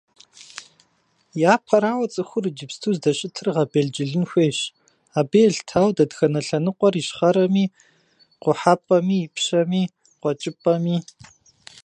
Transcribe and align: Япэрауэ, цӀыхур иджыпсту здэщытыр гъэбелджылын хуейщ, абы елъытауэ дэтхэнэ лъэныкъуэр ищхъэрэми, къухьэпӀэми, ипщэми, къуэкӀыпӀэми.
Япэрауэ, 1.53 2.05
цӀыхур 2.13 2.45
иджыпсту 2.49 2.95
здэщытыр 2.95 3.47
гъэбелджылын 3.55 4.25
хуейщ, 4.29 4.59
абы 5.19 5.37
елъытауэ 5.47 5.91
дэтхэнэ 5.97 6.39
лъэныкъуэр 6.47 6.95
ищхъэрэми, 7.01 7.65
къухьэпӀэми, 8.41 9.17
ипщэми, 9.25 9.81
къуэкӀыпӀэми. 10.21 10.97